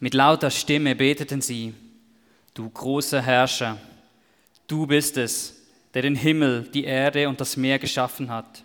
[0.00, 1.74] Mit lauter Stimme beteten sie,
[2.54, 3.78] du großer Herrscher,
[4.66, 5.62] du bist es,
[5.94, 8.64] der den Himmel, die Erde und das Meer geschaffen hat,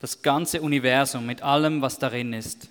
[0.00, 2.68] das ganze Universum mit allem, was darin ist.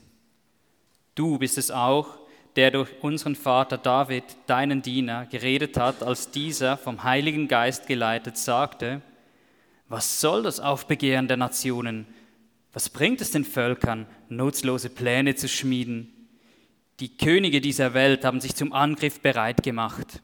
[1.16, 2.20] Du bist es auch,
[2.56, 8.38] der durch unseren Vater David, deinen Diener, geredet hat, als dieser vom Heiligen Geist geleitet
[8.38, 9.02] sagte,
[9.90, 12.06] was soll das Aufbegehren der Nationen?
[12.74, 16.12] Was bringt es den Völkern, nutzlose Pläne zu schmieden?
[17.00, 20.22] Die Könige dieser Welt haben sich zum Angriff bereit gemacht.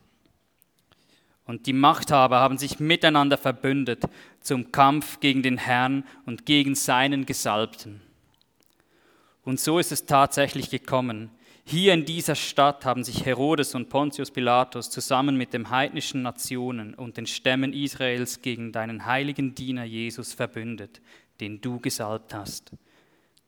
[1.45, 4.03] Und die Machthaber haben sich miteinander verbündet
[4.41, 8.01] zum Kampf gegen den Herrn und gegen seinen Gesalbten.
[9.43, 11.31] Und so ist es tatsächlich gekommen.
[11.65, 16.93] Hier in dieser Stadt haben sich Herodes und Pontius Pilatus zusammen mit den heidnischen Nationen
[16.95, 21.01] und den Stämmen Israels gegen deinen heiligen Diener Jesus verbündet,
[21.39, 22.71] den du gesalbt hast.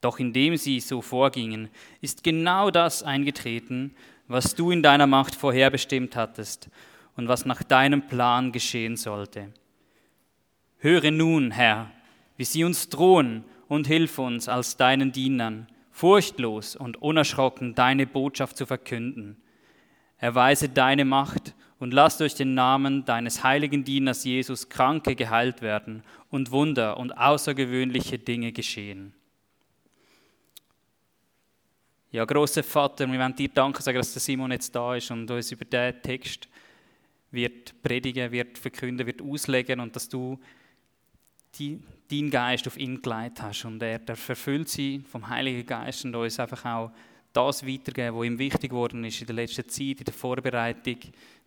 [0.02, 1.70] Doch indem sie so vorgingen,
[2.02, 3.93] ist genau das eingetreten,
[4.27, 6.70] was du in deiner Macht vorherbestimmt hattest
[7.16, 9.54] und was nach deinem Plan geschehen sollte.
[10.79, 11.91] Höre nun, Herr,
[12.38, 18.57] wie sie uns drohen und hilf uns als deinen Dienern, furchtlos und unerschrocken deine Botschaft
[18.57, 19.38] zu verkünden.
[20.18, 26.04] Erweise deine Macht und lass durch den Namen deines heiligen Dieners Jesus Kranke geheilt werden
[26.29, 29.13] und Wunder und außergewöhnliche Dinge geschehen.
[32.12, 35.32] Ja, großer Vater, wir wollen dir danken sagen, dass der Simon jetzt da ist und
[35.32, 36.48] uns über diesen Text
[37.32, 40.40] wird predigen, wird verkünden, wird auslegen und dass du
[41.57, 46.05] die, deinen Geist auf ihn geleitet hast und er darf verfüllt sein vom Heiligen Geist
[46.05, 46.91] und uns einfach auch
[47.34, 50.98] das weitergeben, was ihm wichtig geworden ist in der letzten Zeit, in der Vorbereitung,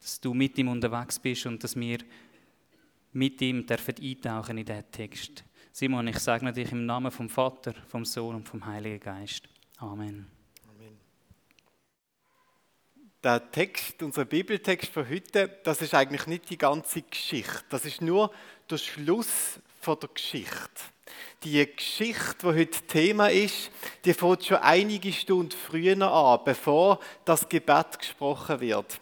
[0.00, 1.98] dass du mit ihm unterwegs bist und dass wir
[3.12, 5.44] mit ihm dürfen eintauchen in diesen Text.
[5.72, 9.48] Simon, ich sage dich im Namen vom Vater, vom Sohn und vom Heiligen Geist.
[9.78, 10.26] Amen.
[10.68, 10.96] Amen.
[13.22, 17.64] Der Text, unser Bibeltext für heute, das ist eigentlich nicht die ganze Geschichte.
[17.70, 18.30] Das ist nur
[18.70, 20.93] der Schluss von der Geschichte.
[21.42, 23.70] Die Geschichte, die heute Thema ist,
[24.04, 29.00] die fängt schon einige Stunden früher an, bevor das Gebet gesprochen wird.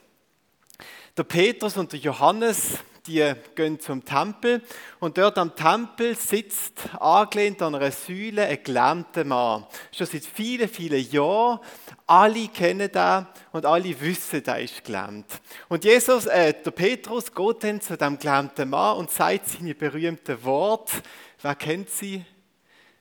[1.16, 4.62] Der Petrus und der Johannes, die gehen zum Tempel
[5.00, 9.66] und dort am Tempel sitzt angelehnt an einer Säule ein gelähmter Mann.
[9.90, 11.58] Schon seit vielen, vielen Jahren.
[12.06, 15.26] Alle kennen den und alle wissen, der ist gelähmt.
[15.68, 20.42] Und Jesus, äh, der Petrus geht dann zu dem gelähmten Mann und sagt seine berühmten
[20.44, 21.02] Worte.
[21.42, 22.24] Wer kennt sie?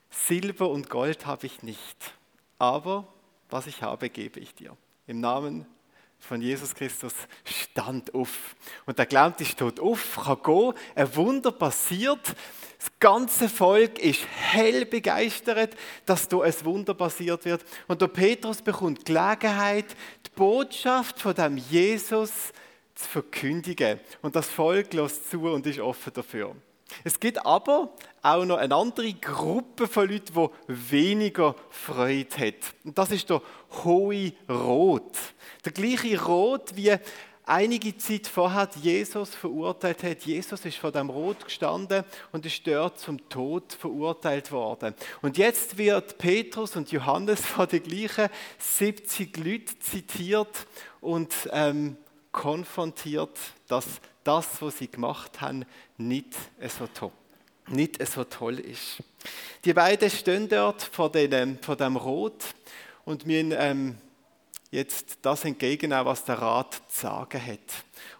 [0.09, 2.13] Silber und Gold habe ich nicht,
[2.57, 3.07] aber
[3.49, 4.75] was ich habe, gebe ich dir.
[5.07, 5.65] Im Namen
[6.19, 7.13] von Jesus Christus
[7.43, 8.55] stand auf.
[8.85, 12.35] Und der Gelähmte steht auf, kann gehen, ein Wunder passiert.
[12.79, 15.75] Das ganze Volk ist hell begeistert,
[16.05, 17.63] dass da ein Wunder passiert wird.
[17.87, 22.31] Und der Petrus bekommt Gelegenheit, die Botschaft von dem Jesus
[22.95, 23.99] zu verkündigen.
[24.21, 26.55] Und das Volk lässt zu und ist offen dafür.
[27.03, 32.73] Es gibt aber auch noch eine andere Gruppe von Leuten, die weniger Freude hat.
[32.83, 33.41] Und das ist der
[33.83, 35.17] hohe Rot.
[35.65, 36.97] Der gleiche Rot, wie
[37.45, 40.21] einige Zeit vorher Jesus verurteilt hat.
[40.23, 44.95] Jesus ist vor dem Rot gestanden und ist dort zum Tod verurteilt worden.
[45.21, 50.67] Und jetzt wird Petrus und Johannes von den gleichen 70 Leuten zitiert
[51.01, 51.97] und ähm,
[52.31, 53.37] konfrontiert,
[53.67, 53.85] dass
[54.23, 55.65] das, was sie gemacht haben,
[55.97, 56.35] nicht
[56.77, 57.13] so top
[57.71, 59.03] nicht so toll ist.
[59.65, 62.43] Die beiden stehen dort vor dem, vor dem Rot
[63.05, 63.97] und müssen ähm,
[64.71, 67.59] jetzt das entgegennehmen, was der Rat zu sagen hat.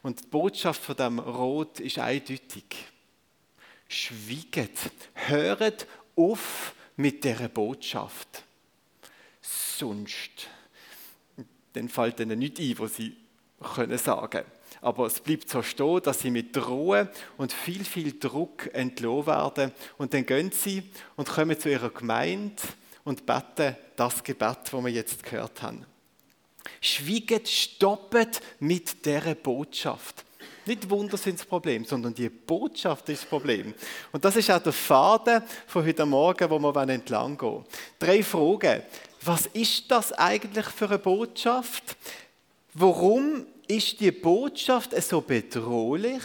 [0.02, 2.66] Und die Botschaft von dem Rot ist eindeutig.
[3.88, 4.78] Schwieget,
[5.14, 8.44] hört auf mit der Botschaft.
[9.42, 10.48] Sonst,
[11.74, 13.18] dann fällt ihnen nicht ein, was sie
[13.76, 14.44] können sagen
[14.82, 19.72] aber es bleibt so stehen, dass sie mit Drohen und viel, viel Druck entlohnt werden.
[19.98, 20.84] Und dann gehen sie
[21.16, 22.62] und kommen zu ihrer Gemeinde
[23.04, 25.86] und beten das Gebet, das wir jetzt gehört haben.
[26.80, 30.26] Schwieget, stoppet mit der Botschaft.
[30.66, 33.74] Nicht Wunder sind das Problem, sondern die Botschaft ist das Problem.
[34.12, 37.66] Und das ist auch der Faden von heute Morgen, wo wir entlang gehen
[37.98, 38.84] Drei Fragen.
[39.24, 41.96] Was ist das eigentlich für eine Botschaft?
[42.74, 43.46] Warum
[43.76, 46.24] ist die Botschaft so bedrohlich?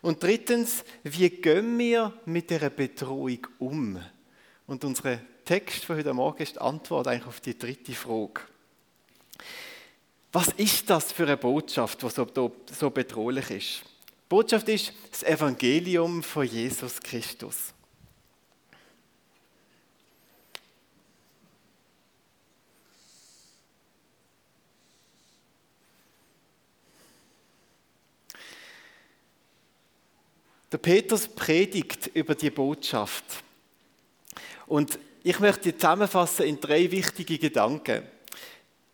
[0.00, 4.00] Und drittens, wie gehen wir mit der Bedrohung um?
[4.66, 8.42] Und unser Text von heute Morgen ist die Antwort eigentlich auf die dritte Frage.
[10.32, 12.26] Was ist das für eine Botschaft, die so,
[12.70, 13.82] so bedrohlich ist?
[14.08, 17.73] Die Botschaft ist das Evangelium von Jesus Christus.
[30.74, 33.24] Der Petrus predigt über die Botschaft.
[34.66, 38.02] Und ich möchte die zusammenfassen in drei wichtige Gedanken.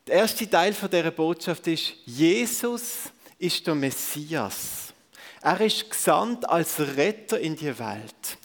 [0.06, 3.04] Der erste Teil von dieser Botschaft ist, Jesus
[3.38, 4.92] ist der Messias.
[5.40, 8.36] Er ist gesandt als Retter in die Welt.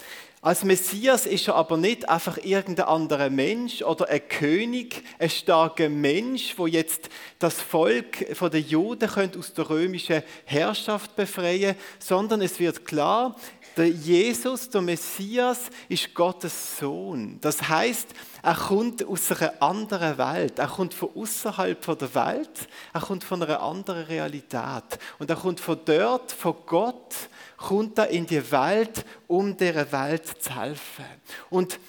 [0.45, 5.89] Als Messias ist er aber nicht einfach irgendein anderer Mensch oder ein König, ein starker
[5.89, 7.09] Mensch, wo jetzt
[7.39, 9.09] das Volk der Juden
[9.39, 13.35] aus der römischen Herrschaft befreien, sondern es wird klar,
[13.77, 17.37] der Jesus, der Messias, ist Gottes Sohn.
[17.41, 18.07] Das heißt,
[18.41, 20.59] er kommt aus einer anderen Welt.
[20.59, 22.67] Er kommt von außerhalb der Welt.
[22.93, 24.99] Er kommt von einer anderen Realität.
[25.19, 27.15] Und er kommt von dort, von Gott,
[27.57, 31.05] kommt er in die Welt, um der Welt zu helfen.
[31.49, 31.79] Und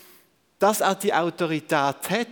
[0.58, 1.70] dass er die Autorität
[2.10, 2.28] hat,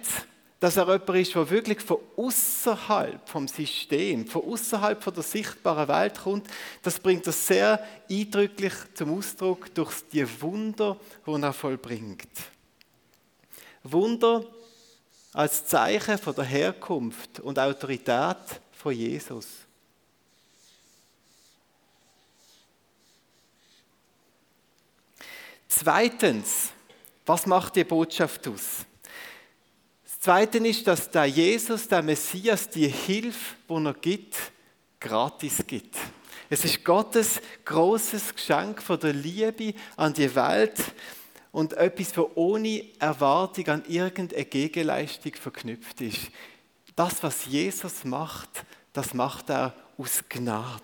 [0.65, 6.19] dass er jemand ist, der wirklich von außerhalb vom System, von außerhalb der sichtbaren Welt
[6.19, 6.49] kommt,
[6.83, 10.97] das bringt er sehr eindrücklich zum Ausdruck durch die Wunder,
[11.27, 12.31] die er vollbringt.
[13.83, 14.43] Wunder
[15.35, 18.39] als Zeichen von der Herkunft und Autorität
[18.73, 19.49] von Jesus.
[25.69, 26.71] Zweitens,
[27.27, 28.87] was macht die Botschaft aus?
[30.25, 34.35] Zweite ist, dass der Jesus, der Messias, die Hilfe, die er gibt,
[34.99, 35.99] gratis gibt.
[36.49, 40.79] Es ist Gottes großes Geschenk von der Liebe an die Welt
[41.53, 46.31] und etwas, das ohne Erwartung an irgendeine Gegenleistung verknüpft ist.
[46.97, 50.81] Das, was Jesus macht, das macht er aus Gnade.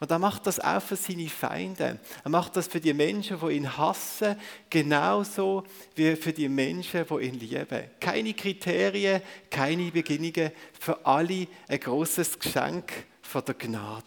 [0.00, 1.98] Und er macht das auch für seine Feinde.
[2.24, 4.36] Er macht das für die Menschen, die ihn hassen,
[4.70, 5.64] genauso
[5.94, 7.84] wie für die Menschen, die ihn lieben.
[8.00, 14.04] Keine Kriterien, keine Beginnungen, für alle ein großes Geschenk von der Gnade.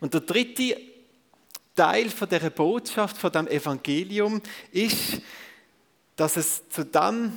[0.00, 0.89] Und der dritte
[1.80, 5.22] Teil von der Botschaft, von dem Evangelium ist,
[6.14, 7.32] dass es zu dem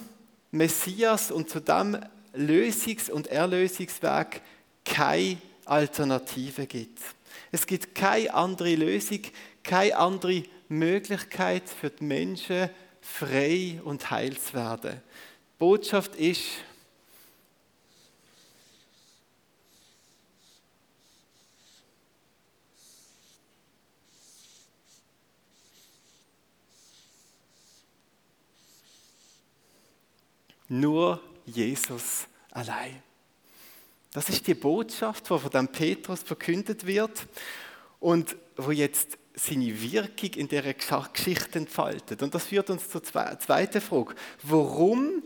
[0.52, 1.98] Messias und zu dem
[2.34, 4.42] Lösungs- und Erlösungsweg
[4.84, 7.00] keine Alternative gibt.
[7.54, 9.22] Es gibt keine andere Lösung,
[9.64, 12.70] keine andere Möglichkeit für die Menschen,
[13.00, 15.02] frei und heil zu werden.
[15.54, 16.42] Die Botschaft ist,
[30.70, 33.02] Nur Jesus allein.
[34.12, 37.28] Das ist die Botschaft, die von dem Petrus verkündet wird
[38.00, 42.22] und wo jetzt seine Wirkung in der Geschichte entfaltet.
[42.22, 44.16] Und das führt uns zur zweiten Frage.
[44.44, 45.24] Warum,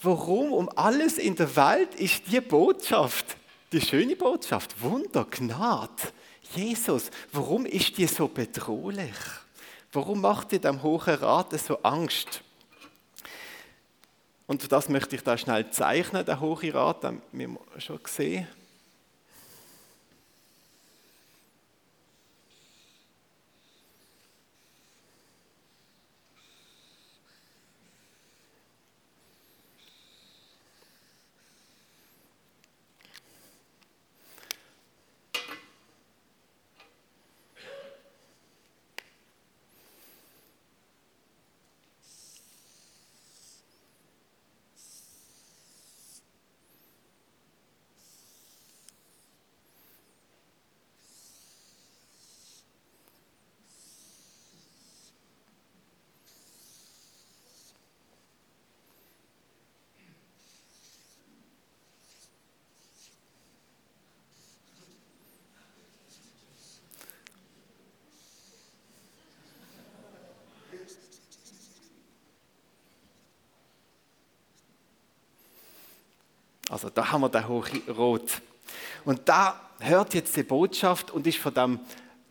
[0.00, 3.36] warum um alles in der Welt ist die Botschaft,
[3.72, 6.12] die schöne Botschaft, Wunder, Gnade,
[6.54, 9.14] Jesus, warum ist die so bedrohlich?
[9.92, 12.42] Warum macht die dem Hohen Rat so Angst?
[14.48, 18.48] Und das möchte ich da schnell zeichnen, der Hohe Rat, haben wir schon gesehen.
[76.68, 78.42] Also da haben wir den Hochrot.
[79.04, 81.80] Und da hört jetzt die Botschaft und ist von dem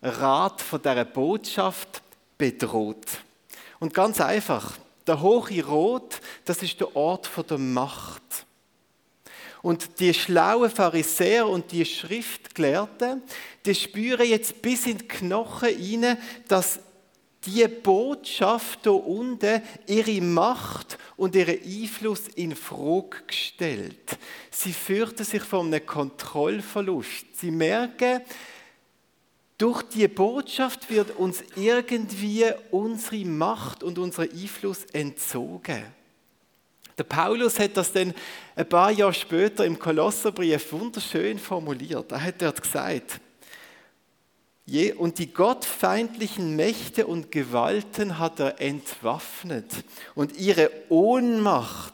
[0.01, 2.01] Rat, von dieser Botschaft
[2.37, 3.05] bedroht.
[3.79, 8.21] Und ganz einfach, der hohe Rot, das ist der Ort der Macht.
[9.61, 13.23] Und die schlauen Pharisäer und die Schriftgelehrten,
[13.65, 16.17] die spüren jetzt bis in die Knochen hinein,
[16.47, 16.79] dass
[17.45, 24.17] die Botschaft hier unten ihre Macht und ihren Einfluss in Frage gestellt.
[24.51, 27.25] Sie fürchten sich vor einem Kontrollverlust.
[27.37, 28.21] Sie merken,
[29.57, 35.83] Durch die Botschaft wird uns irgendwie unsere Macht und unser Einfluss entzogen.
[36.95, 38.13] Der Paulus hat das dann
[38.55, 42.11] ein paar Jahre später im Kolosserbrief wunderschön formuliert.
[42.11, 43.19] Er hat dort gesagt,
[44.97, 49.71] und die gottfeindlichen Mächte und Gewalten hat er entwaffnet
[50.13, 51.93] und ihre Ohnmacht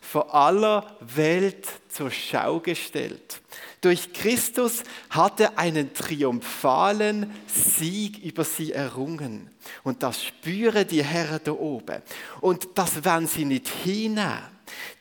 [0.00, 3.40] vor aller Welt zur Schau gestellt.
[3.80, 9.48] Durch Christus hat er einen triumphalen Sieg über sie errungen.
[9.84, 12.02] Und das spüren die Herren da oben.
[12.40, 14.42] Und das werden sie nicht hinnehmen.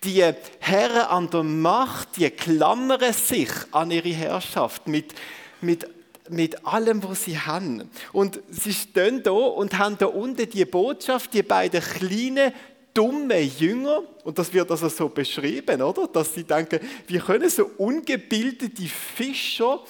[0.03, 0.23] Die
[0.59, 5.15] Herren an der Macht, die klammern sich an ihre Herrschaft mit,
[5.59, 5.87] mit
[6.31, 7.89] mit allem, was sie haben.
[8.13, 12.53] Und sie stehen da und haben da unten die Botschaft, die beiden kleinen
[12.93, 16.07] dumme Jünger, und das wird also so beschrieben, oder?
[16.07, 19.83] Dass sie denken, wie können so ungebildete Fischer,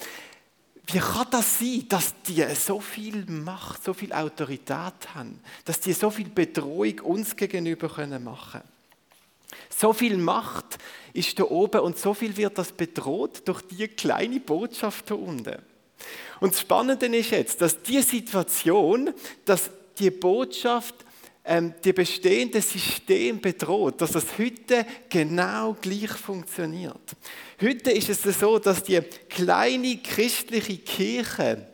[0.86, 5.92] wie kann das sein, dass die so viel Macht, so viel Autorität haben, dass die
[5.92, 8.60] so viel Bedrohung uns gegenüber können machen?
[9.68, 10.78] So viel Macht
[11.12, 15.58] ist da oben und so viel wird das bedroht durch die kleine Botschaft da unten.
[16.40, 19.12] Und das Spannende ist jetzt, dass die Situation,
[19.44, 20.94] dass die Botschaft
[21.44, 27.16] ähm, die bestehende System bedroht, dass das heute genau gleich funktioniert.
[27.60, 31.66] Heute ist es so, dass die kleine christliche Kirche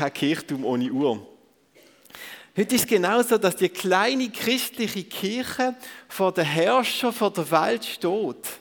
[0.00, 1.26] kein Kirchtum ohne Uhr.
[2.56, 5.76] Heute ist es genauso, dass die kleine christliche Kirche
[6.08, 8.60] vor der Herrscher vor der Welt steht.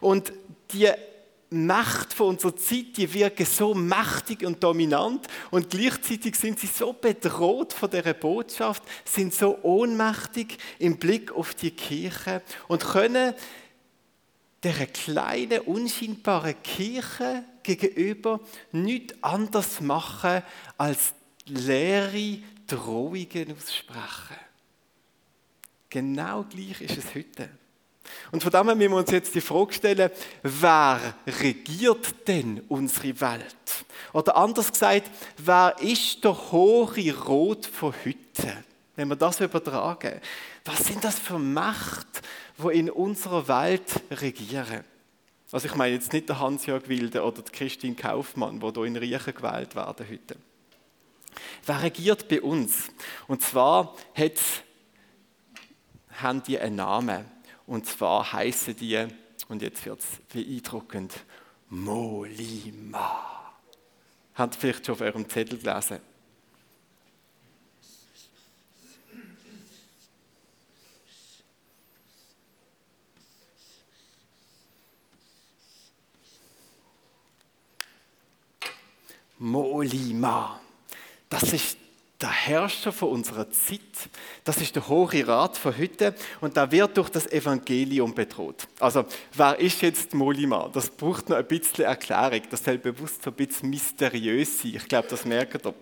[0.00, 0.32] Und
[0.72, 0.88] die
[1.50, 6.92] Macht von unserer Zeit, die wirken so mächtig und dominant und gleichzeitig sind sie so
[6.92, 13.34] bedroht von der Botschaft, sind so ohnmächtig im Blick auf die Kirche und können
[14.62, 18.40] der kleinen, unscheinbaren Kirche gegenüber
[18.72, 20.42] nichts anders machen
[20.76, 21.14] als
[21.46, 24.36] leere Drohungen aussprechen.
[25.88, 27.50] Genau gleich ist es heute.
[28.32, 30.10] Und von dem müssen wir uns jetzt die Frage stellen,
[30.42, 33.84] wer regiert denn unsere Welt?
[34.12, 38.64] Oder anders gesagt, wer ist der hohe Rot von heute?
[38.96, 40.20] Wenn wir das übertragen,
[40.64, 42.20] was sind das für Mächte,
[42.58, 44.84] die in unserer Welt regieren?
[45.52, 48.96] Also ich meine jetzt nicht der Hans-Jörg Wilde oder die Christine Kaufmann, die hier in
[48.96, 50.36] Riechen gewählt werden heute.
[51.66, 52.88] Wer regiert bei uns?
[53.26, 53.96] Und zwar
[56.22, 57.24] haben die einen Namen.
[57.66, 59.06] Und zwar heißen die,
[59.48, 61.24] und jetzt wird es beeindruckend,
[61.68, 63.52] Molima.
[64.34, 66.00] Habt ihr vielleicht schon auf eurem Zettel gelesen?
[79.40, 80.60] Molima.
[81.30, 81.78] Das ist
[82.20, 83.80] der Herrscher von unserer Zeit.
[84.44, 88.68] Das ist der Hohe Rat von heute und da wird durch das Evangelium bedroht.
[88.78, 90.68] Also, wer ist jetzt Molima?
[90.70, 92.42] Das braucht noch ein bisschen Erklärung.
[92.50, 94.74] Das soll bewusst so ein bisschen mysteriös sein.
[94.76, 95.74] Ich glaube, das merkt ihr.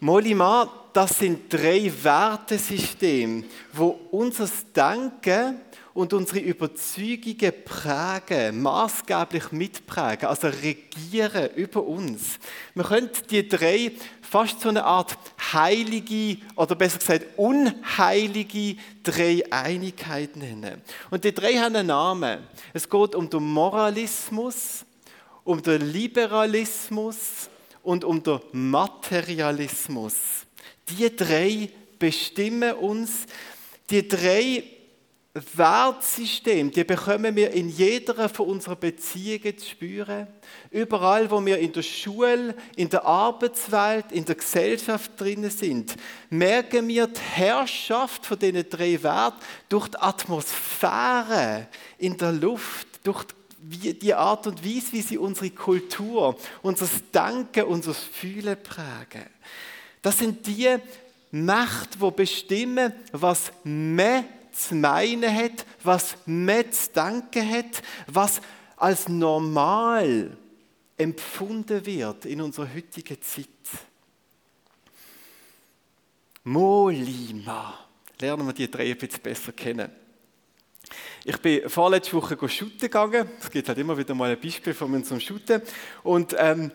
[0.00, 5.60] Molima, das sind drei Wertesysteme, wo unser Denken
[5.98, 12.38] und unsere Überzeugungen prägen, maßgeblich mitprägen, also regieren über uns.
[12.74, 13.90] Man könnte die drei
[14.20, 15.18] fast so eine Art
[15.52, 20.82] heilige oder besser gesagt unheilige Dreieinigkeit nennen.
[21.10, 22.46] Und die drei haben einen Namen.
[22.72, 24.84] Es geht um den Moralismus,
[25.42, 27.50] um den Liberalismus
[27.82, 30.14] und um den Materialismus.
[30.90, 33.26] Die drei bestimmen uns.
[33.90, 34.77] Die drei
[35.34, 40.26] Wertsystem, die bekommen wir in jeder von unseren Beziehungen zu spüren.
[40.70, 45.94] Überall, wo wir in der Schule, in der Arbeitswelt, in der Gesellschaft drinnen sind,
[46.30, 51.68] merken wir die Herrschaft von diesen drei Werten durch die Atmosphäre
[51.98, 53.24] in der Luft, durch
[53.60, 59.26] die Art und Weise, wie sie unsere Kultur, unser Denken, unser Fühlen prägen.
[60.00, 60.76] Das sind die
[61.30, 64.24] Mächte, die bestimmen, was mehr
[64.58, 68.40] zu meinen hat, was man zu denken hat, was
[68.76, 70.36] als normal
[70.96, 73.46] empfunden wird in unserer heutigen Zeit.
[76.44, 77.86] Molima.
[78.20, 79.90] Lernen wir die drei ein bisschen besser kennen.
[81.24, 83.28] Ich bin vorletzte Woche shooten gegangen.
[83.40, 85.62] Es gibt halt immer wieder mal ein Beispiel von mir zum Shooten.
[86.02, 86.72] Und ähm,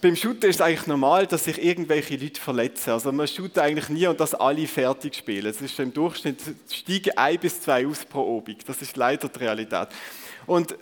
[0.00, 2.90] beim Shooten ist es eigentlich normal, dass sich irgendwelche Leute verletzen.
[2.90, 5.46] Also man shootet eigentlich nie und dass alle fertig spielen.
[5.46, 8.64] Es ist im Durchschnitt steigen ein bis zwei aus pro Obig.
[8.66, 9.88] Das ist leider die Realität.
[10.46, 10.76] Und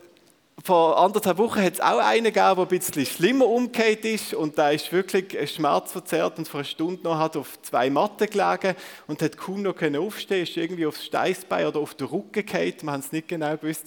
[0.64, 4.56] vor anderthalb Wochen hat es auch einen gegeben, der ein bisschen schlimmer umgekehrt ist und
[4.56, 8.76] der ist wirklich schmerzverzerrt und vor einer Stunde noch hat auf zwei Matten gelegen
[9.08, 12.92] und hat kaum noch aufstehen ist irgendwie aufs Steißbein oder auf den Rücken gefallen, wir
[12.92, 13.86] haben es nicht genau gewusst.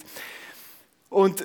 [1.08, 1.44] Und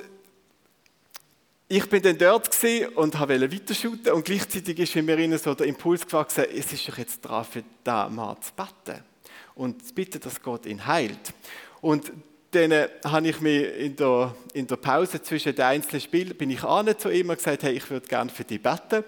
[1.72, 2.50] ich bin dann dort
[2.96, 6.98] und wollte weiterschuten und gleichzeitig ist in mir so der Impuls gewachsen, es ist doch
[6.98, 9.02] jetzt dran für diesen Mann zu beten
[9.56, 11.34] und zu bitten, dass Gott ihn heilt.
[11.80, 12.12] Und
[12.52, 16.50] dann äh, habe ich mich in der, in der Pause zwischen den einzelnen Spielen, bin
[16.50, 19.06] ich an zu ihm und gesagt, hey, ich würde gerne für dich beten.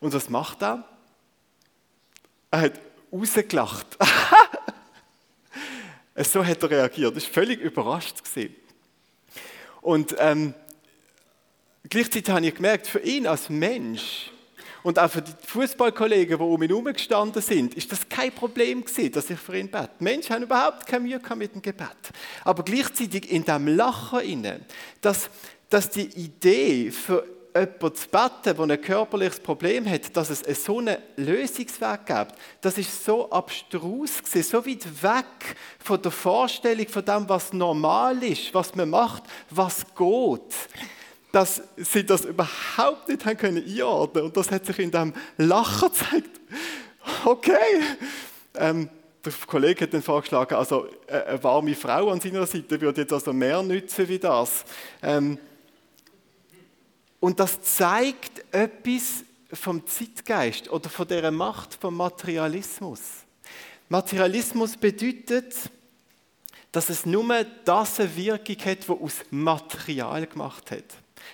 [0.00, 0.84] Und was macht er?
[2.50, 2.72] Er hat
[3.12, 3.86] rausgelacht.
[6.16, 7.14] so hat er reagiert.
[7.14, 8.16] Das war völlig überrascht.
[9.80, 10.54] Und ähm,
[11.90, 14.30] gleichzeitig habe ich gemerkt, für ihn als Mensch
[14.82, 18.84] und auch für die Fußballkollegen, die um ihn herum gestanden sind, ist das kein Problem
[18.84, 19.90] gewesen, dass ich für ihn bete.
[19.98, 21.88] Menschen haben überhaupt keine Mühe mit dem Gebet.
[22.44, 24.60] Aber gleichzeitig in dem Lachen inne,
[25.00, 25.28] dass,
[25.68, 30.78] dass die Idee für jemanden zu beten, der ein körperliches Problem hat, dass es so
[30.78, 37.04] einen Lösungsweg gibt, das ist so abstrus gewesen, so weit weg von der Vorstellung von
[37.04, 40.54] dem, was normal ist, was man macht, was geht
[41.32, 45.88] dass sie das überhaupt nicht haben können einordnen und das hat sich in dem Lachen
[45.88, 46.40] gezeigt.
[47.24, 47.82] Okay.
[48.54, 48.88] Ähm,
[49.24, 53.12] der Kollege hat dann vorgeschlagen, also äh, eine warme Frau an seiner Seite würde jetzt
[53.12, 54.64] also mehr nützen wie das.
[55.02, 55.38] Ähm,
[57.20, 63.00] und das zeigt etwas vom Zeitgeist oder von der Macht vom Materialismus.
[63.88, 65.54] Materialismus bedeutet,
[66.72, 70.84] dass es nur das eine Wirkung hat, die aus Material gemacht hat.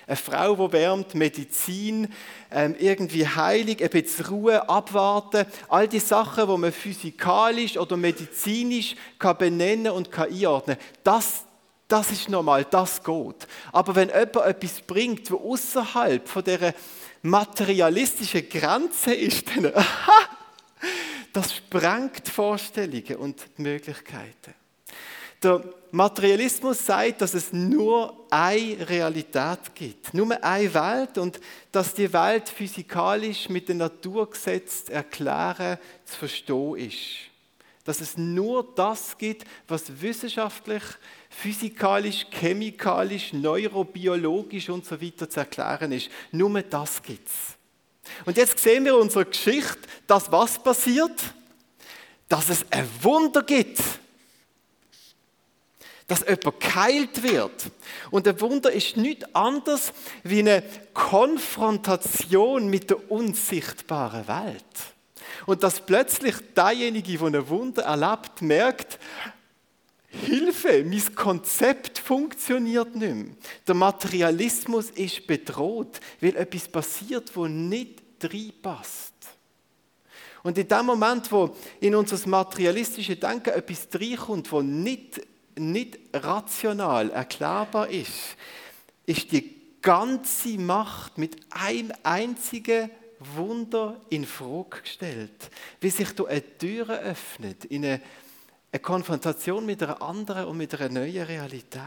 [0.07, 2.07] Eine Frau, die wärmt, Medizin,
[2.49, 5.45] ähm, irgendwie heilig, ein bisschen Ruhe, abwarten.
[5.67, 11.43] All die Sachen, die man physikalisch oder medizinisch kann benennen und kann einordnen das,
[11.89, 13.47] das ist normal, das geht.
[13.73, 16.73] Aber wenn jemand etwas bringt, was außerhalb von dieser
[17.21, 19.73] materialistischen Grenze ist, dann,
[21.33, 24.53] das sprengt Vorstellungen und Möglichkeiten.
[25.43, 31.39] Der Materialismus sagt, dass es nur eine Realität gibt, nur eine Welt und
[31.71, 36.97] dass die Welt physikalisch mit den Naturgesetzen erklären zu verstehen ist.
[37.85, 40.83] Dass es nur das gibt, was wissenschaftlich,
[41.29, 46.09] physikalisch, chemikalisch, neurobiologisch und so weiter zu erklären ist.
[46.31, 47.55] Nur das gibt es.
[48.25, 51.33] Und jetzt sehen wir in unserer Geschichte, dass was passiert?
[52.27, 53.79] Dass es ein Wunder gibt
[56.07, 57.71] dass jemand geheilt wird.
[58.11, 59.91] Und der Wunder ist nichts anderes
[60.23, 64.63] wie eine Konfrontation mit der unsichtbaren Welt.
[65.45, 68.99] Und dass plötzlich derjenige, der ein Wunder erlebt, merkt,
[70.09, 73.35] Hilfe, mein Konzept funktioniert nicht mehr.
[73.67, 79.13] Der Materialismus ist bedroht, weil etwas passiert, wo nicht reinpasst.
[80.43, 85.19] Und in dem Moment, wo in unser materialistisches Denken etwas reinkommt, wo nicht
[85.57, 88.35] nicht rational erklärbar ist,
[89.05, 92.89] ist die ganze Macht mit einem einzigen
[93.19, 95.49] Wunder in Frage gestellt.
[95.79, 98.01] Wie sich da eine Tür öffnet in eine,
[98.71, 101.81] eine Konfrontation mit einer anderen und mit einer neuen Realität.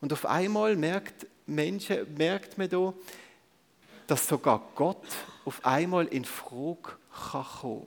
[0.00, 2.94] Und auf einmal merkt, Menschen, merkt man da,
[4.06, 5.04] dass sogar Gott
[5.44, 6.96] auf einmal in Frage
[7.32, 7.86] kann kommen.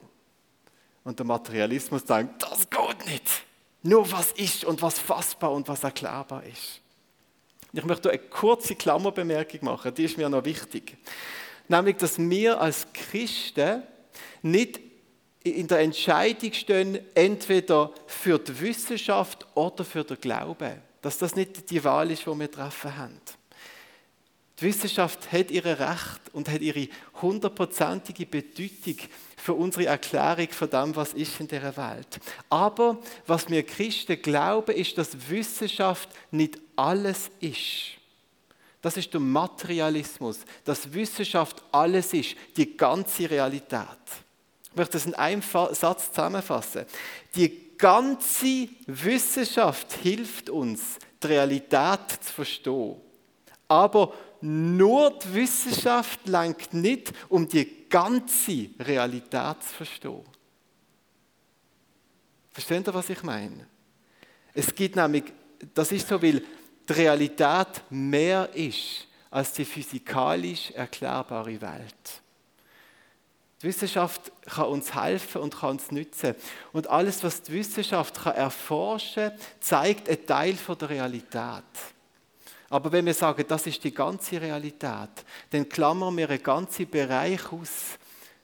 [1.03, 3.43] Und der Materialismus denkt, das geht nicht.
[3.83, 6.81] Nur was ist und was fassbar und was erklärbar ist.
[7.73, 10.97] Ich möchte eine kurze Klammerbemerkung machen, die ist mir noch wichtig.
[11.67, 13.83] Nämlich, dass wir als Christen
[14.41, 14.79] nicht
[15.43, 20.81] in der Entscheidung stehen, entweder für die Wissenschaft oder für den Glauben.
[21.01, 23.19] Dass das nicht die Wahl ist, die wir treffen haben.
[24.59, 26.87] Die Wissenschaft hat ihre Recht und hat ihre
[27.21, 28.97] hundertprozentige Bedeutung
[29.43, 32.17] für unsere Erklärung von dem, was ist in der Welt.
[32.49, 37.99] Aber was wir Christen glauben, ist, dass Wissenschaft nicht alles ist.
[38.81, 43.81] Das ist der Materialismus, dass Wissenschaft alles ist, die ganze Realität.
[44.69, 46.85] Ich möchte das in einem Satz zusammenfassen.
[47.35, 52.95] Die ganze Wissenschaft hilft uns, die Realität zu verstehen.
[53.67, 60.23] Aber nur die Wissenschaft langt nicht, um die ganze Realität zu verstehen.
[62.51, 63.67] Versteht ihr, was ich meine?
[64.51, 65.25] Es gibt nämlich,
[65.75, 66.41] das ist so, weil
[66.89, 72.21] die Realität mehr ist als die physikalisch erklärbare Welt.
[73.61, 76.33] Die Wissenschaft kann uns helfen und kann uns nützen.
[76.71, 81.63] Und alles, was die Wissenschaft kann erforschen kann, zeigt einen Teil der Realität.
[82.69, 87.51] Aber wenn wir sagen, das ist die ganze Realität, dann klammern wir einen ganzen Bereich
[87.51, 87.97] aus,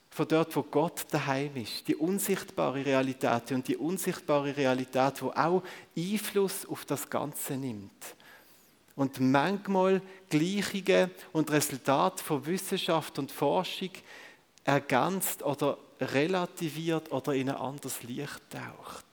[0.09, 1.87] von dort, wo Gott daheim ist.
[1.87, 5.63] Die unsichtbare Realität und die unsichtbare Realität, wo auch
[5.95, 8.15] Einfluss auf das Ganze nimmt.
[8.95, 13.91] Und manchmal Gleichungen und Resultate von Wissenschaft und Forschung
[14.65, 19.05] ergänzt oder relativiert oder in ein anderes Licht taucht.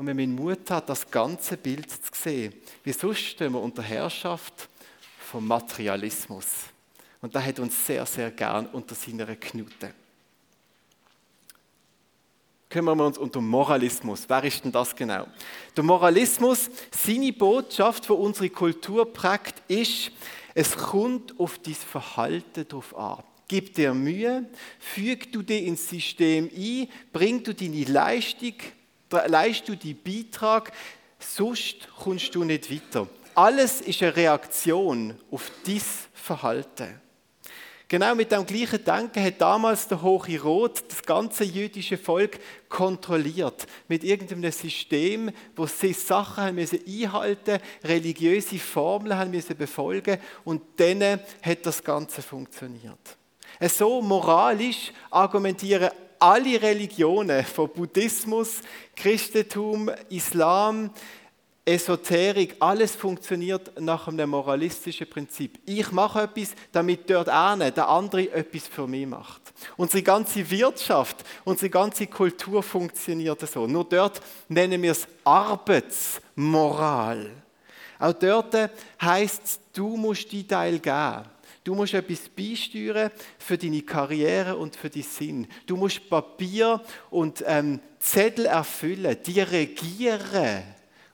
[0.00, 3.82] Und wenn man Mut hat, das ganze Bild zu sehen, wie sonst stehen wir unter
[3.82, 4.66] Herrschaft
[5.18, 6.46] vom Materialismus.
[7.20, 9.92] Und da hat uns sehr, sehr gern unter seiner Knute.
[12.70, 14.24] Kümmern wir uns unter Moralismus.
[14.26, 15.26] Wer ist denn das genau?
[15.76, 20.12] Der Moralismus, seine Botschaft, die unsere Kultur prägt, ist,
[20.54, 23.22] es kommt auf dein Verhalten drauf an.
[23.48, 28.54] Gib dir Mühe, füg du dich ins System ein, bring du deine Leistung,
[29.10, 30.72] leist du deinen Beitrag,
[31.18, 33.08] sonst kommst du nicht weiter.
[33.34, 35.80] Alles ist eine Reaktion auf dein
[36.12, 37.00] Verhalten.
[37.90, 43.66] Genau mit dem gleichen Denken hat damals der Hohe Rot das ganze jüdische Volk kontrolliert.
[43.88, 50.62] Mit irgendeinem System, wo sie Sachen haben müssen einhalten religiöse Formeln haben müssen befolgen und
[50.76, 53.16] dann hat das Ganze funktioniert.
[53.60, 55.90] So moralisch argumentieren
[56.20, 58.58] alle Religionen, von Buddhismus,
[58.94, 60.90] Christentum, Islam,
[61.64, 65.58] Esoterik, alles funktioniert nach einem moralistischen Prinzip.
[65.66, 69.40] Ich mache etwas, damit dort eine, der andere etwas für mich macht.
[69.76, 73.66] Unsere ganze Wirtschaft, unsere ganze Kultur funktioniert so.
[73.66, 77.30] Nur dort nennen wir es Arbeitsmoral.
[77.98, 78.54] Auch dort
[79.00, 81.24] heißt es, du musst die Teil geben.
[81.62, 85.46] Du musst etwas beisteuern für deine Karriere und für deinen Sinn.
[85.66, 90.62] Du musst Papier und ähm, Zettel erfüllen, die regieren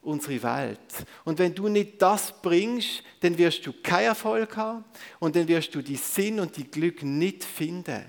[0.02, 0.78] unsere Welt.
[1.24, 4.84] Und wenn du nicht das bringst, dann wirst du keinen Erfolg haben
[5.18, 8.04] und dann wirst du die Sinn und die Glück nicht finden.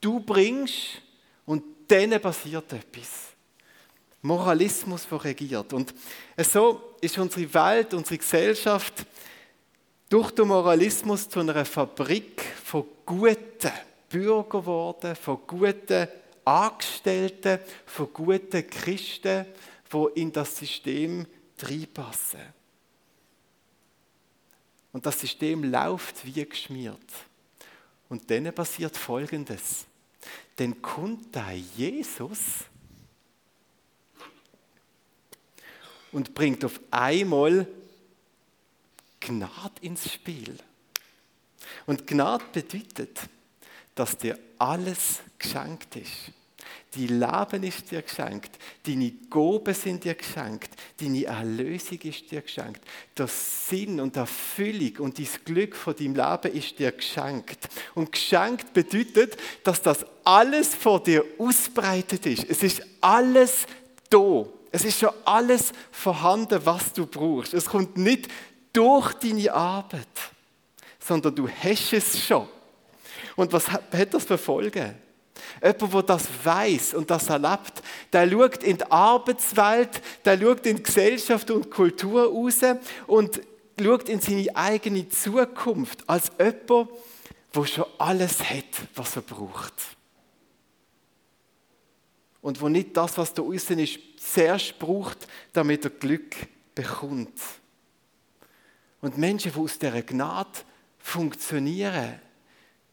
[0.00, 1.02] Du bringst
[1.44, 3.32] und dann passiert etwas.
[4.22, 5.72] Moralismus, der regiert.
[5.72, 5.92] Und
[6.38, 9.04] so ist unsere Welt, unsere Gesellschaft
[10.12, 13.72] durch den Moralismus zu einer Fabrik von guten
[14.10, 16.06] Bürgern geworden, von guten
[16.44, 19.46] Angestellten, von guten Christen,
[19.90, 21.26] die in das System
[21.62, 22.40] reinpassen.
[24.92, 26.98] Und das System läuft wie geschmiert.
[28.10, 29.86] Und dann passiert Folgendes.
[30.56, 32.66] Dann kommt da Jesus
[36.12, 37.66] und bringt auf einmal
[39.26, 40.56] Gnade ins Spiel.
[41.86, 43.20] Und Gnade bedeutet,
[43.94, 46.32] dass dir alles geschenkt ist.
[46.94, 48.50] Die Leben ist dir geschenkt,
[48.86, 52.82] deine Goben sind dir geschenkt, deine Erlösung ist dir geschenkt,
[53.16, 57.68] der Sinn und Erfüllung und das Glück von deinem Leben ist dir geschenkt.
[57.94, 62.44] Und geschenkt bedeutet, dass das alles vor dir ausbreitet ist.
[62.48, 63.66] Es ist alles
[64.10, 64.44] da.
[64.70, 67.54] Es ist schon alles vorhanden, was du brauchst.
[67.54, 68.28] Es kommt nicht
[68.72, 70.06] durch deine Arbeit,
[70.98, 72.48] sondern du hast es schon.
[73.36, 74.94] Und was hat das für Folgen?
[75.62, 77.82] Jemand, der das weiß und das erlebt,
[78.12, 82.60] der schaut in die Arbeitswelt, der schaut in die Gesellschaft und Kultur raus
[83.06, 83.40] und
[83.80, 86.90] schaut in seine eigene Zukunft als jemand,
[87.54, 89.74] der schon alles hat, was er braucht.
[92.40, 96.34] Und wo nicht das, was da außen ist, zuerst braucht, damit er Glück
[96.74, 97.38] bekommt.
[99.02, 100.60] Und Menschen, die aus dieser Gnade
[100.98, 102.20] funktionieren,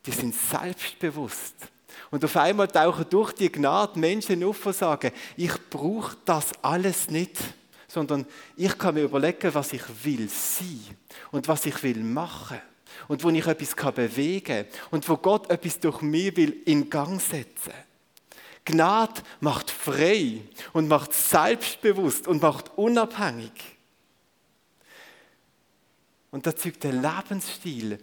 [0.06, 1.56] die sind selbstbewusst.
[2.12, 7.10] Und auf einmal tauchen durch die Gnade Menschen auf und sagen, ich brauche das alles
[7.10, 7.38] nicht,
[7.88, 10.98] sondern ich kann mir überlegen, was ich will sein
[11.32, 12.60] und was ich will machen
[13.08, 17.22] und wo ich etwas kann bewegen und wo Gott etwas durch mich will in Gang
[17.22, 17.74] setzen.
[18.66, 20.42] Gnade macht frei
[20.74, 23.79] und macht selbstbewusst und macht unabhängig.
[26.32, 27.98] Und das zeugt der Lebensstil,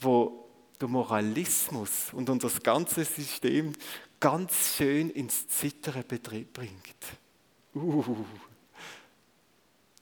[0.00, 0.48] wo
[0.80, 3.72] der Moralismus und unser ganzes System
[4.20, 6.04] ganz schön ins Zittern
[6.52, 6.96] bringt.
[7.74, 8.04] Uh,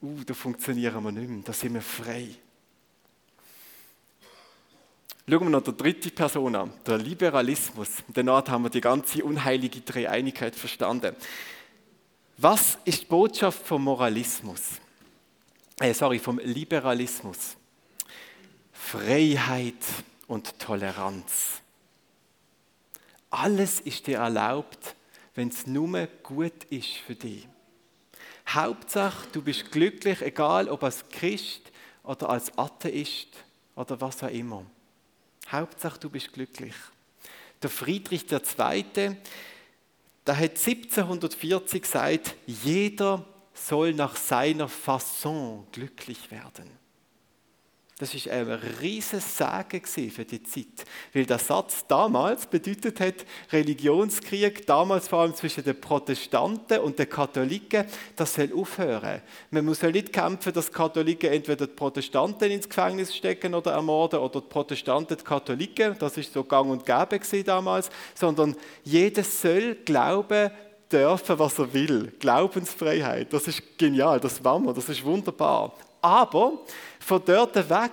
[0.03, 2.29] uh, da funktionieren wir nicht mehr, da sind wir frei.
[5.27, 7.89] Schauen wir noch die dritte Person an, der Liberalismus.
[8.09, 11.17] Danach haben wir die ganze unheilige Dreieinigkeit verstanden.
[12.37, 14.81] Was ist die Botschaft vom Moralismus?
[15.81, 17.57] Äh, sorry, vom Liberalismus.
[18.73, 19.75] Freiheit
[20.27, 21.61] und Toleranz.
[23.31, 24.95] Alles ist dir erlaubt,
[25.35, 27.49] wenn es nur gut ist für dich.
[28.49, 31.73] Hauptsache, du bist glücklich, egal ob als Christ
[32.05, 33.29] oder als Atheist
[33.75, 34.65] oder was auch immer.
[35.51, 36.75] Hauptsache, du bist glücklich.
[37.63, 39.17] Der Friedrich II.,
[40.27, 46.85] der hat 1740 gesagt, jeder soll nach seiner Fasson glücklich werden.
[47.97, 48.49] Das ist ein
[48.81, 55.35] riesiges Sagen für die Zeit, weil der Satz damals bedeutet hat, Religionskrieg, damals vor allem
[55.37, 57.85] zwischen den Protestanten und den Katholiken,
[58.17, 59.23] das soll aufhören.
[59.53, 64.19] Man muss ja nicht kämpfen, dass Katholiken entweder die Protestanten ins Gefängnis stecken oder ermorden
[64.19, 69.77] oder die Protestanten die Katholiken, das ist so gang und gäbe damals, sondern jeder soll
[69.85, 70.51] glauben,
[70.95, 72.13] dürfen, was er will.
[72.19, 75.75] Glaubensfreiheit, das ist genial, das wir, das ist wunderbar.
[76.01, 76.61] Aber
[77.01, 77.91] von dort weg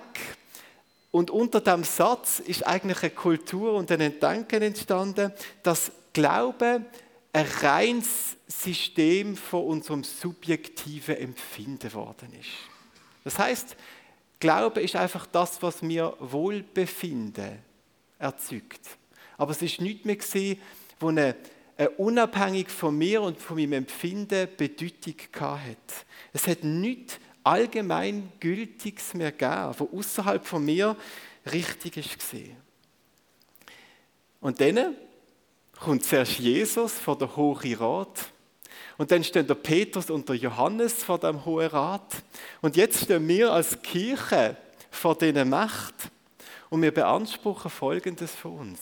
[1.10, 6.82] und unter dem Satz ist eigentlich eine Kultur und ein Denken entstanden, dass Glaube
[7.32, 12.50] ein reines System von unserem subjektiven Empfinden worden ist.
[13.24, 13.76] Das heißt,
[14.40, 17.58] Glaube ist einfach das, was mir Wohlbefinden
[18.18, 18.80] erzeugt.
[19.38, 20.60] Aber es ist nicht mehr gewesen,
[21.00, 21.36] wo eine,
[21.82, 25.76] eine unabhängig von mir und von meinem Empfinden Bedeutung hatte.
[26.32, 30.96] Es hat nichts allgemein Gültiges mehr geben, wo außerhalb von mir
[31.50, 32.56] richtig gesehen.
[34.40, 34.96] Und dann
[35.78, 38.32] kommt zuerst Jesus vor der Hohe Rat.
[38.98, 42.22] Und dann stehen der Petrus und der Johannes vor dem Hohen Rat.
[42.60, 44.56] Und jetzt stehen wir als Kirche
[44.90, 45.94] vor diesen Macht
[46.70, 48.78] und wir beanspruchen Folgendes für uns.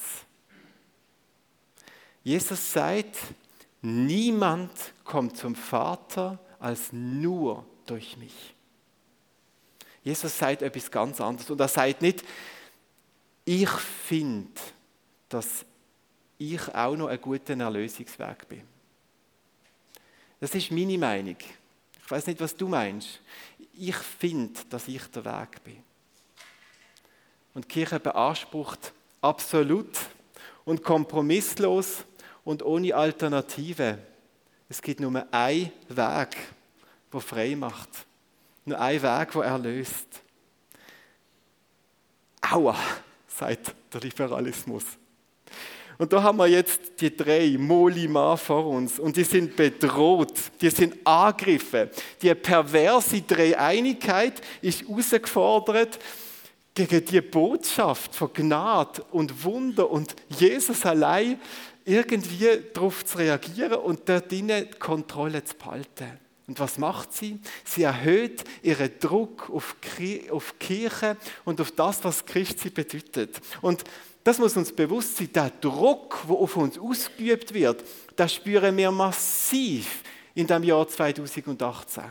[2.23, 3.17] Jesus sagt,
[3.83, 4.71] niemand
[5.05, 8.55] kommt zum Vater als nur durch mich.
[10.03, 11.51] Jesus sagt etwas ganz anderes.
[11.51, 12.25] Und er sagt nicht,
[13.45, 14.61] ich finde,
[15.29, 15.65] dass
[16.39, 18.63] ich auch noch ein guter Erlösungsweg bin.
[20.39, 21.37] Das ist meine Meinung.
[22.03, 23.21] Ich weiß nicht, was du meinst.
[23.79, 25.83] Ich finde, dass ich der Weg bin.
[27.55, 29.99] Und die Kirche beansprucht absolut
[30.65, 32.05] und kompromisslos
[32.51, 33.97] und ohne Alternative.
[34.69, 36.37] Es gibt nur einen Weg
[37.13, 37.89] der frei macht.
[38.65, 40.07] Nur ein Weg, der erlöst.
[42.41, 42.77] Aua,
[43.29, 44.83] sagt der Liberalismus.
[45.97, 50.71] Und da haben wir jetzt die drei Molima vor uns und die sind bedroht, die
[50.71, 51.89] sind angegriffen.
[52.21, 56.01] Die perverse Dreieinigkeit ist herausgefordert
[56.75, 61.39] gegen die Botschaft von Gnade und Wunder und Jesus allein
[61.91, 64.45] irgendwie darauf zu reagieren und dort die
[64.79, 66.19] Kontrolle zu behalten.
[66.47, 67.39] Und was macht sie?
[67.65, 69.77] Sie erhöht ihren Druck auf
[70.59, 73.41] Kirche und auf das, was Christi bedeutet.
[73.63, 73.85] Und
[74.25, 77.85] das muss uns bewusst sein, der Druck, der auf uns ausgeübt wird,
[78.17, 80.03] das spüren wir massiv
[80.41, 82.03] in dem Jahr 2018.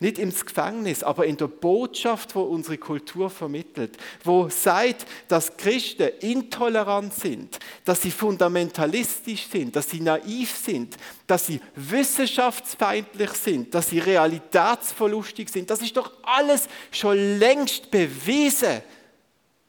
[0.00, 6.10] Nicht ins Gefängnis, aber in der Botschaft, wo unsere Kultur vermittelt, wo sagt, dass Christen
[6.20, 10.96] intolerant sind, dass sie fundamentalistisch sind, dass sie naiv sind,
[11.26, 15.70] dass sie wissenschaftsfeindlich sind, dass sie realitätsverlustig sind.
[15.70, 18.82] Das ist doch alles schon längst bewiesen,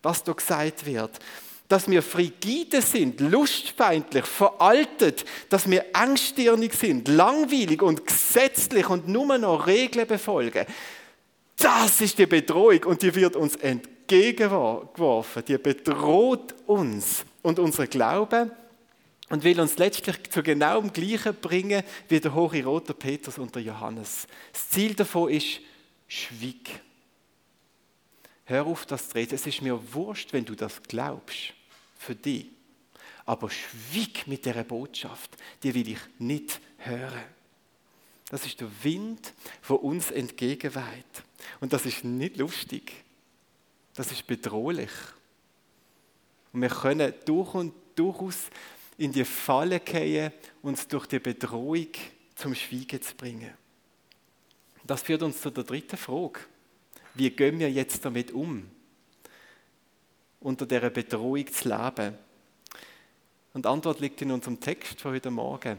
[0.02, 1.20] was da gesagt wird
[1.70, 9.38] dass wir frigide sind, lustfeindlich, veraltet, dass wir engstirnig sind, langweilig und gesetzlich und nur
[9.38, 10.66] noch Regeln befolgen.
[11.56, 15.46] Das ist die Bedrohung und die wird uns entgegengeworfen.
[15.48, 18.52] Die bedroht uns und unser Glauben
[19.30, 23.54] und will uns letztlich zu genau dem Gleichen bringen wie der hohe Roter Petrus und
[23.54, 24.26] der Johannes.
[24.52, 25.60] Das Ziel davon ist,
[26.08, 26.82] schwieg.
[28.46, 29.36] Hör auf, das zu reden.
[29.36, 31.54] Es ist mir wurscht, wenn du das glaubst
[32.00, 32.48] für dich.
[33.26, 37.24] Aber schwieg mit der Botschaft, die will ich nicht hören.
[38.30, 39.34] Das ist der Wind,
[39.68, 41.24] der uns entgegenweht.
[41.60, 42.94] Und das ist nicht lustig.
[43.94, 44.92] Das ist bedrohlich.
[46.54, 48.48] Und wir können durch und durchaus
[48.98, 50.32] in die Falle gehen,
[50.62, 51.90] uns durch die Bedrohung
[52.36, 53.54] zum Schweigen zu bringen.
[54.84, 56.40] Das führt uns zu der dritten Frage.
[57.14, 58.70] Wie gehen wir jetzt damit um?
[60.40, 62.16] Unter dieser Bedrohung zu leben?
[63.54, 65.78] Und die Antwort liegt in unserem Text von heute Morgen.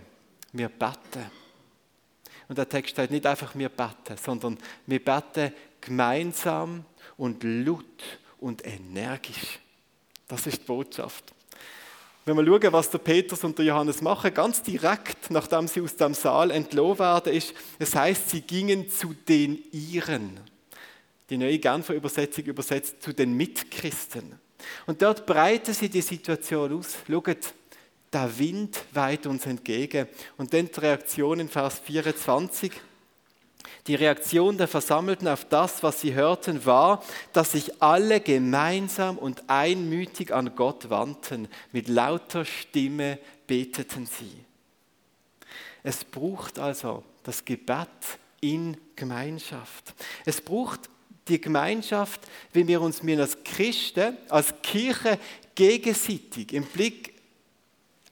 [0.52, 1.30] Wir beten.
[2.48, 6.84] Und der Text sagt nicht einfach, wir beten, sondern wir beten gemeinsam
[7.16, 7.84] und laut
[8.38, 9.60] und energisch.
[10.26, 11.32] Das ist die Botschaft.
[12.24, 15.96] Wenn wir schauen, was der Petrus und der Johannes machen, ganz direkt, nachdem sie aus
[15.96, 20.38] dem Saal entlohnt werden, ist, es heißt, sie gingen zu den Ihren.
[21.30, 24.38] Die neue Genfer Übersetzung übersetzt zu den Mitchristen.
[24.86, 26.96] Und dort breiten sie die Situation aus.
[27.06, 27.54] Schaut,
[28.12, 30.08] der Wind weht uns entgegen.
[30.36, 32.72] Und dann die Reaktion in Vers 24.
[33.86, 39.48] Die Reaktion der Versammelten auf das, was sie hörten, war, dass sich alle gemeinsam und
[39.48, 41.48] einmütig an Gott wandten.
[41.72, 44.44] Mit lauter Stimme beteten sie.
[45.82, 47.88] Es braucht also das Gebet
[48.40, 49.94] in Gemeinschaft.
[50.24, 50.90] Es braucht
[51.30, 52.20] die Gemeinschaft,
[52.52, 55.18] wie wir uns als Christen, als Kirche
[55.54, 57.14] gegenseitig im Blick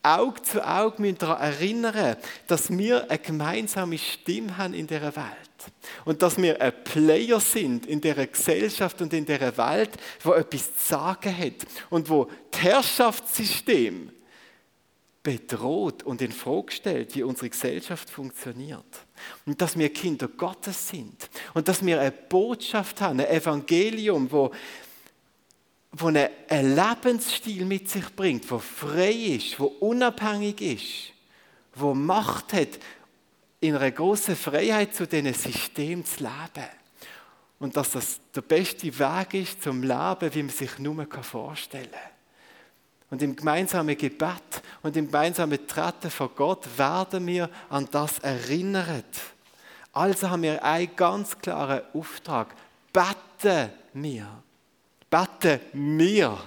[0.03, 5.27] Auge zu Auge müssen daran erinnern, dass wir eine gemeinsame Stimme haben in dieser Welt.
[6.05, 9.91] Und dass wir ein Player sind in dieser Gesellschaft und in dieser Welt,
[10.23, 14.11] wo etwas zu sagen hat und wo das Herrschaftssystem
[15.23, 19.07] bedroht und in Frage stellt, wie unsere Gesellschaft funktioniert.
[19.47, 24.51] Und dass wir Kinder Gottes sind und dass wir eine Botschaft haben, ein Evangelium, wo
[25.93, 26.29] wo einen
[26.77, 31.13] Lebensstil mit sich bringt, wo frei ist, wo unabhängig ist,
[31.75, 32.79] wo Macht hat,
[33.61, 36.69] in einer großen Freiheit zu diesem System zu leben.
[37.59, 42.18] Und dass das der beste Weg ist zum Leben, wie man sich nur vorstellen kann.
[43.11, 49.05] Und im gemeinsamen Gebet und im gemeinsamen Treten vor Gott werden wir an das erinnert.
[49.93, 52.55] Also haben wir einen ganz klaren Auftrag.
[52.93, 54.29] Beten wir.
[55.09, 55.61] Beten
[55.99, 56.39] wir.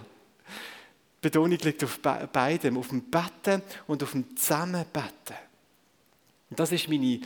[1.19, 5.35] Betonung liegt auf beidem, auf dem Beten und auf dem Zusammenbeten.
[6.49, 7.21] Und das ist meine,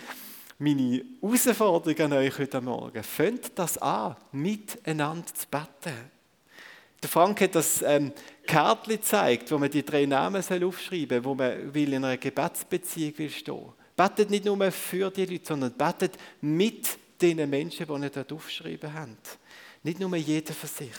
[0.60, 3.04] meine Herausforderung an euch heute Morgen.
[3.04, 6.12] Fängt das an, miteinander zu beten.
[7.02, 8.12] Der Frank hat das ähm,
[8.46, 13.18] Kärtchen gezeigt, wo man die drei Namen aufschreiben soll, wo man will in einer Gebetsbeziehung
[13.18, 13.74] will stehen.
[13.96, 18.94] Betet nicht nur für die Leute, sondern betet mit den Menschen, die ihr dort aufgeschrieben
[18.94, 19.40] habt.
[19.84, 20.96] Nicht nur jeder für sich.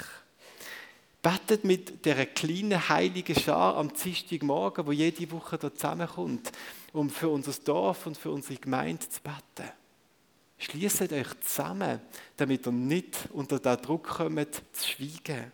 [1.21, 6.53] Betet mit der kleinen heiligen Schar am Dienstagmorgen, wo jede Woche da zusammenkommt,
[6.93, 9.73] um für unser Dorf und für unsere Gemeinde zu beten.
[10.59, 12.01] Schließt euch zusammen,
[12.37, 15.53] damit ihr nicht unter den Druck kommt, zu schweigen.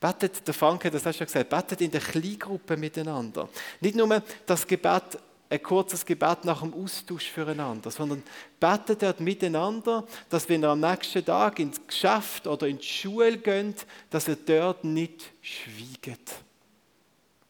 [0.00, 3.48] Betet, der Frank hat das auch schon gesagt, betet in der Kleingruppe miteinander.
[3.80, 5.18] Nicht nur das Gebet
[5.50, 8.22] ein kurzes Gebet nach dem Austausch füreinander, sondern
[8.60, 13.36] betet dort miteinander, dass wenn ihr am nächsten Tag ins Geschäft oder in die Schule
[13.36, 16.36] geht, dass ihr dort nicht schweigt,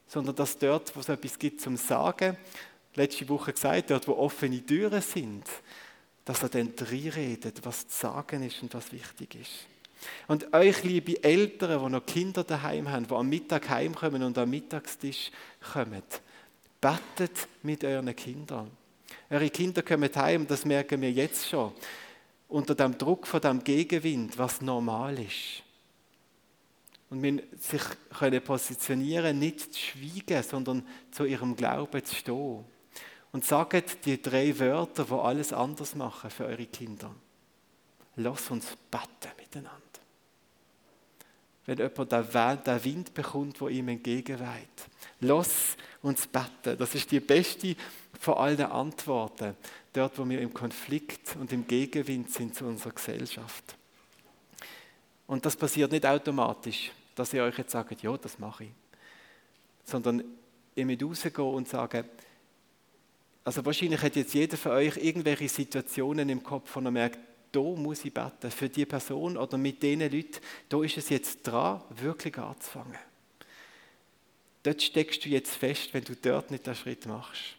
[0.07, 2.39] sondern dass dort, wo es etwas gibt zum Sagen,
[2.95, 5.45] letzte Woche gesagt, dort, wo offene Türen sind,
[6.25, 9.67] dass er dann reinredet, was zu sagen ist und was wichtig ist.
[10.29, 14.51] Und euch, liebe Eltern, die noch Kinder daheim haben, die am Mittag heimkommen und am
[14.51, 15.31] Mittagstisch
[15.73, 16.03] kommen,
[16.81, 18.71] Betet mit euren Kindern.
[19.29, 21.73] Eure Kinder kommen heim, das merken wir jetzt schon,
[22.49, 25.63] unter dem Druck von dem Gegenwind, was normal ist.
[27.11, 27.83] Und wir sich
[28.17, 32.65] können positionieren, nicht zu schweigen, sondern zu ihrem Glauben zu stehen.
[33.33, 37.15] Und sagt die drei Wörter, wo alles anders machen für eure Kinder.
[38.17, 39.80] Lass uns beten miteinander.
[41.67, 42.13] Wenn jemand
[42.67, 44.69] den Wind bekommt, wo ihm entgegenweht.
[45.21, 46.79] Lass uns beten.
[46.79, 47.77] Das ist die beste
[48.19, 49.55] von allen Antworten,
[49.93, 53.77] dort, wo wir im Konflikt und im Gegenwind sind zu unserer Gesellschaft.
[55.27, 58.71] Und das passiert nicht automatisch, dass ihr euch jetzt sagt, ja, das mache ich.
[59.85, 60.25] Sondern
[60.75, 62.05] ihr müsst rausgehen und sagen,
[63.45, 67.19] also wahrscheinlich hat jetzt jeder von euch irgendwelche Situationen im Kopf, wo er merkt,
[67.53, 71.43] da muss ich beten, für die Person oder mit diesen Leuten, da ist es jetzt
[71.43, 72.99] dran, wirklich anzufangen.
[74.63, 77.57] Dort steckst du jetzt fest, wenn du dort nicht den Schritt machst.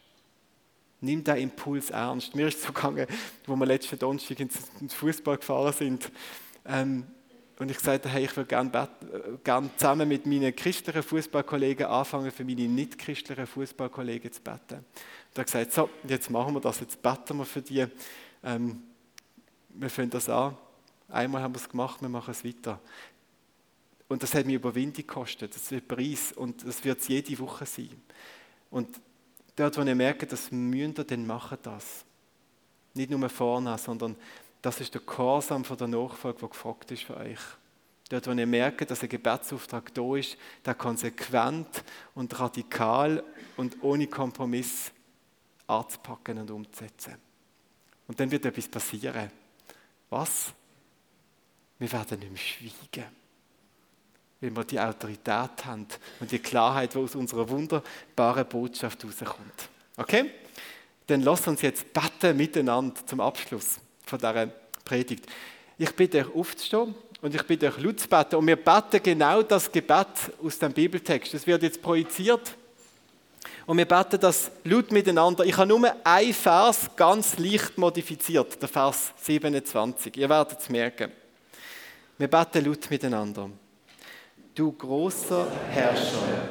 [1.00, 2.36] Nimm den Impuls ernst.
[2.36, 3.08] Mir ist es so gegangen,
[3.48, 6.12] wo wir letzten Donnerstag ins Fußball gefahren sind.
[6.66, 7.08] Ähm,
[7.58, 12.32] und ich sagte, hey, ich würde gerne äh, gern zusammen mit meinen christlichen Fußballkollegen anfangen,
[12.32, 14.78] für meine nicht christlichen Fußballkollegen zu beten.
[14.78, 17.86] Und er hat gesagt, so, jetzt machen wir das, jetzt beten wir für die.
[18.44, 18.84] Ähm,
[19.74, 20.57] wir fangen das an.
[21.09, 22.80] Einmal haben wir es gemacht, wir machen es weiter.
[24.07, 27.65] Und das hat mir Überwindung gekostet, das wird Preis und das wird es jede Woche
[27.65, 27.89] sein.
[28.69, 28.99] Und
[29.55, 32.03] dort, wo ihr merkt, das müsst ihr, dann machen das.
[32.93, 34.15] Nicht nur vorne, sondern
[34.61, 37.39] das ist der Gehorsam von der Nachfolge, der gefragt ist für euch.
[38.09, 43.24] Dort, wo ihr merkt, dass ein Gebetsauftrag da ist, der konsequent und radikal
[43.55, 44.91] und ohne Kompromiss
[45.67, 47.15] anzupacken und umzusetzen.
[48.07, 49.32] Und dann wird etwas passieren.
[50.12, 50.53] Was?
[51.80, 53.09] Wir werden nicht mehr schweigen,
[54.41, 55.88] wenn wir die Autorität haben
[56.20, 59.70] und die Klarheit, die aus unserer wunderbaren Botschaft herauskommt.
[59.97, 60.32] Okay?
[61.07, 64.47] Dann lasst uns jetzt beten miteinander zum Abschluss von dieser
[64.86, 65.26] Predigt.
[65.78, 68.36] Ich bitte euch aufzustehen und ich bitte euch, Lutz beten.
[68.36, 70.07] Und wir beten genau das Gebet
[70.43, 71.34] aus dem Bibeltext.
[71.34, 72.55] Das wird jetzt projiziert
[73.66, 75.46] und wir beten das laut miteinander.
[75.46, 80.18] Ich habe nur einen Vers ganz leicht modifiziert, der Vers 27.
[80.18, 81.12] Ihr werdet es merken.
[82.18, 83.50] Wir beten laut miteinander.
[84.54, 86.50] Du großer Herrscher,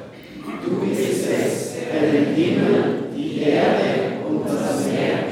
[0.65, 5.30] du bist es, der den Himmel, die Erde und das Meer